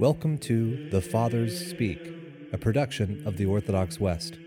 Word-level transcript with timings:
Welcome 0.00 0.38
to 0.38 0.88
The 0.88 1.02
Fathers 1.02 1.68
Speak, 1.68 2.00
a 2.54 2.56
production 2.56 3.22
of 3.26 3.36
the 3.36 3.44
Orthodox 3.44 4.00
West. 4.00 4.38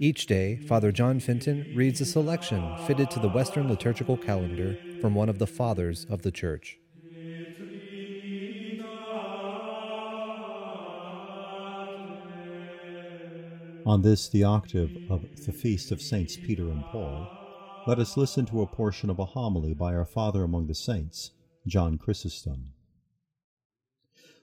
Each 0.00 0.26
day, 0.26 0.56
Father 0.66 0.90
John 0.90 1.20
Fenton 1.20 1.72
reads 1.76 2.00
a 2.00 2.04
selection 2.04 2.76
fitted 2.88 3.08
to 3.12 3.20
the 3.20 3.28
Western 3.28 3.68
liturgical 3.68 4.16
calendar 4.16 4.76
from 5.00 5.14
one 5.14 5.28
of 5.28 5.38
the 5.38 5.46
Fathers 5.46 6.06
of 6.10 6.22
the 6.22 6.32
Church. 6.32 6.80
On 13.86 14.02
this, 14.02 14.28
the 14.28 14.42
octave 14.42 14.90
of 15.08 15.22
the 15.46 15.52
feast 15.52 15.92
of 15.92 16.02
Saints 16.02 16.36
Peter 16.36 16.68
and 16.68 16.84
Paul, 16.86 17.28
let 17.86 18.00
us 18.00 18.16
listen 18.16 18.44
to 18.46 18.62
a 18.62 18.66
portion 18.66 19.08
of 19.08 19.20
a 19.20 19.24
homily 19.24 19.72
by 19.72 19.94
our 19.94 20.04
Father 20.04 20.42
among 20.42 20.66
the 20.66 20.74
Saints, 20.74 21.30
John 21.64 21.96
Chrysostom. 21.96 22.72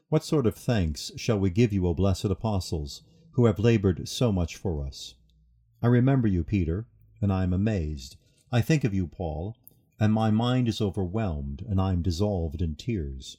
What 0.10 0.24
sort 0.24 0.48
of 0.48 0.56
thanks 0.56 1.12
shall 1.18 1.38
we 1.38 1.50
give 1.50 1.74
you, 1.74 1.86
O 1.86 1.94
blessed 1.94 2.26
apostles, 2.26 3.02
who 3.32 3.46
have 3.46 3.60
labored 3.60 4.08
so 4.08 4.32
much 4.32 4.56
for 4.56 4.82
us? 4.86 5.16
I 5.82 5.88
remember 5.88 6.30
you, 6.30 6.46
Peter, 6.46 6.88
and 7.22 7.34
I 7.34 7.44
am 7.44 7.52
amazed. 7.52 8.16
I 8.50 8.62
think 8.62 8.86
of 8.86 8.94
you, 8.94 9.06
Paul, 9.06 9.58
and 10.00 10.14
my 10.14 10.32
mind 10.32 10.70
is 10.70 10.80
overwhelmed, 10.80 11.62
and 11.68 11.82
I 11.82 11.92
am 11.92 12.04
dissolved 12.04 12.62
in 12.62 12.76
tears. 12.76 13.36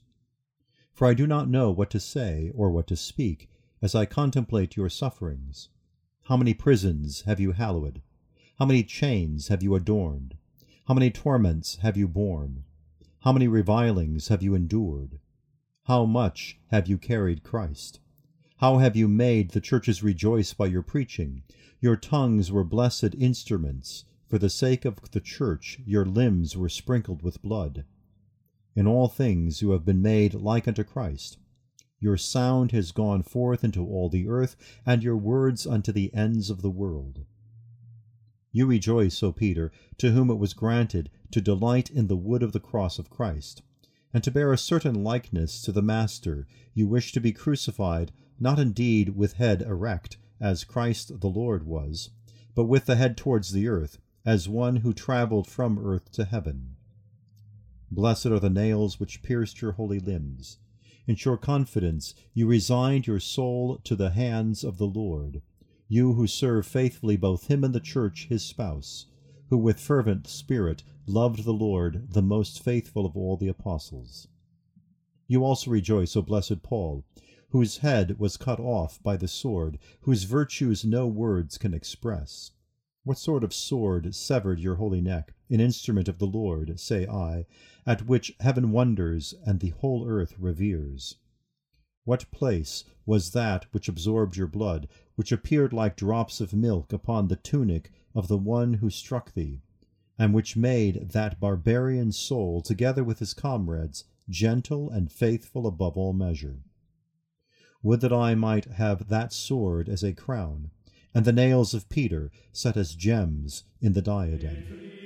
For 0.93 1.07
I 1.07 1.15
do 1.15 1.27
not 1.27 1.49
know 1.49 1.71
what 1.71 1.89
to 1.89 1.99
say 1.99 2.53
or 2.55 2.71
what 2.71 2.87
to 2.89 2.97
speak 2.97 3.49
as 3.81 3.95
I 3.95 4.05
contemplate 4.05 4.77
your 4.77 4.91
sufferings. 4.91 5.71
How 6.25 6.37
many 6.37 6.53
prisons 6.53 7.23
have 7.23 7.41
you 7.41 7.53
hallowed? 7.53 8.03
How 8.59 8.67
many 8.67 8.83
chains 8.83 9.49
have 9.49 9.63
you 9.63 9.75
adorned? 9.75 10.37
How 10.87 10.93
many 10.93 11.11
torments 11.11 11.77
have 11.77 11.97
you 11.97 12.07
borne? 12.09 12.65
How 13.21 13.33
many 13.33 13.49
revilings 13.49 14.29
have 14.29 14.43
you 14.43 14.55
endured? 14.55 15.19
How 15.89 16.05
much 16.05 16.59
have 16.67 16.87
you 16.87 16.99
carried 16.99 17.43
Christ? 17.43 18.01
How 18.59 18.77
have 18.77 18.95
you 18.95 19.09
made 19.09 19.53
the 19.53 19.61
churches 19.63 20.03
rejoice 20.03 20.53
by 20.53 20.67
your 20.67 20.83
preaching? 20.83 21.45
Your 21.81 21.97
tongues 21.97 22.53
were 22.53 22.63
blessed 22.63 23.15
instruments. 23.15 24.05
For 24.27 24.39
the 24.39 24.51
sake 24.51 24.85
of 24.85 24.99
the 25.13 25.21
church, 25.23 25.81
your 25.87 26.05
limbs 26.05 26.59
were 26.59 26.69
sprinkled 26.69 27.23
with 27.23 27.41
blood. 27.41 27.87
In 28.77 28.87
all 28.87 29.09
things 29.09 29.63
you 29.63 29.71
have 29.71 29.87
been 29.87 30.03
made 30.03 30.35
like 30.35 30.69
unto 30.69 30.85
Christ 30.85 31.39
your 31.99 32.19
sound 32.19 32.73
has 32.73 32.93
gone 32.93 33.23
forth 33.23 33.65
into 33.65 33.83
all 33.87 34.11
the 34.11 34.29
earth, 34.29 34.57
and 34.85 35.03
your 35.03 35.17
words 35.17 35.67
unto 35.67 35.91
the 35.91 36.13
ends 36.13 36.51
of 36.51 36.61
the 36.61 36.71
world. 36.71 37.25
You 38.53 38.67
rejoice, 38.67 39.23
O 39.23 39.33
Peter, 39.33 39.73
to 39.97 40.11
whom 40.11 40.29
it 40.29 40.39
was 40.39 40.53
granted 40.53 41.09
to 41.31 41.41
delight 41.41 41.89
in 41.89 42.09
the 42.09 42.17
wood 42.17 42.43
of 42.43 42.53
the 42.53 42.61
cross 42.61 42.99
of 42.99 43.09
Christ, 43.09 43.63
and 44.13 44.25
to 44.25 44.31
bear 44.31 44.53
a 44.53 44.59
certain 44.59 45.05
likeness 45.05 45.61
to 45.63 45.73
the 45.73 45.83
Master. 45.83 46.47
You 46.75 46.87
wish 46.87 47.13
to 47.13 47.21
be 47.21 47.33
crucified, 47.33 48.13
not 48.41 48.59
indeed 48.59 49.17
with 49.17 49.35
head 49.35 49.63
erect, 49.63 50.17
as 50.41 50.65
Christ 50.65 51.21
the 51.21 51.29
Lord 51.29 51.65
was, 51.67 52.11
but 52.55 52.65
with 52.65 52.87
the 52.87 52.97
head 52.97 53.17
towards 53.17 53.53
the 53.53 53.69
earth, 53.69 53.99
as 54.25 54.49
one 54.49 54.77
who 54.77 54.93
travelled 54.93 55.47
from 55.47 55.79
earth 55.79 56.11
to 56.13 56.25
heaven. 56.25 56.77
Blessed 57.91 58.27
are 58.27 58.41
the 58.41 58.51
nails 58.51 59.01
which 59.01 59.23
pierced 59.23 59.61
your 59.61 59.73
holy 59.73 59.99
limbs. 59.99 60.59
In 61.07 61.17
sure 61.17 61.39
confidence 61.39 62.15
you 62.35 62.47
resigned 62.47 63.07
your 63.07 63.21
soul 63.21 63.79
to 63.85 63.97
the 63.97 64.11
hands 64.11 64.63
of 64.63 64.77
the 64.77 64.87
Lord, 64.87 65.41
you 65.89 66.13
who 66.13 66.27
serve 66.27 66.67
faithfully 66.67 67.17
both 67.17 67.47
him 67.47 67.65
and 67.65 67.75
the 67.75 67.81
church 67.81 68.27
his 68.29 68.43
spouse, 68.43 69.07
who 69.49 69.57
with 69.57 69.81
fervent 69.81 70.27
spirit 70.27 70.83
loved 71.09 71.45
the 71.45 71.53
Lord, 71.53 72.13
the 72.13 72.23
most 72.23 72.63
faithful 72.63 73.07
of 73.07 73.17
all 73.17 73.37
the 73.37 73.49
apostles. 73.49 74.29
You 75.27 75.45
also 75.45 75.71
rejoice, 75.71 76.15
O 76.17 76.23
blessed 76.23 76.63
Paul, 76.63 77.05
whose 77.51 77.79
head 77.79 78.19
was 78.19 78.37
cut 78.37 78.61
off 78.61 79.03
by 79.03 79.17
the 79.17 79.29
sword, 79.29 79.79
whose 80.03 80.25
virtues 80.25 80.85
no 80.85 81.07
words 81.07 81.57
can 81.57 81.73
express. 81.73 82.53
What 83.05 83.17
sort 83.17 83.43
of 83.43 83.55
sword 83.55 84.15
severed 84.15 84.61
your 84.61 84.75
holy 84.75 85.01
neck, 85.01 85.35
an 85.49 85.61
instrument 85.61 86.09
of 86.09 86.19
the 86.19 86.27
Lord, 86.27 86.79
say 86.79 87.07
I, 87.07 87.47
at 87.87 88.07
which 88.07 88.37
heaven 88.41 88.71
wonders 88.71 89.35
and 89.47 89.61
the 89.61 89.71
whole 89.71 90.07
earth 90.07 90.39
reveres? 90.39 91.17
What 92.05 92.31
place 92.31 92.85
was 93.07 93.31
that 93.33 93.65
which 93.73 93.89
absorbed 93.89 94.37
your 94.37 94.47
blood, 94.47 94.89
which 95.15 95.33
appeared 95.33 95.73
like 95.73 95.97
drops 95.97 96.41
of 96.41 96.53
milk 96.53 96.93
upon 96.93 97.29
the 97.29 97.37
tunic 97.37 97.91
of 98.15 98.29
the 98.29 98.39
one 98.39 98.75
who 98.75 98.91
struck 98.91 99.33
thee, 99.33 99.63
and 100.19 100.35
which 100.35 100.57
made 100.57 101.11
that 101.11 101.39
barbarian 101.39 102.11
soul, 102.11 102.61
together 102.61 103.05
with 103.05 103.21
his 103.21 103.35
comrades, 103.35 104.05
gentle 104.29 104.91
and 104.91 105.13
faithful 105.13 105.67
above 105.67 105.97
all 105.97 106.13
measure? 106.13 106.59
Would 107.83 108.01
that 108.01 108.13
I 108.13 108.35
might 108.35 108.65
have 108.65 109.09
that 109.09 109.33
sword 109.33 109.89
as 109.89 110.03
a 110.03 110.13
crown, 110.13 110.71
and 111.15 111.25
the 111.25 111.33
nails 111.33 111.75
of 111.75 111.89
Peter 111.89 112.31
set 112.53 112.77
as 112.77 112.95
gems 112.95 113.65
in 113.81 113.93
the 113.93 114.03
diadem. 114.03 114.98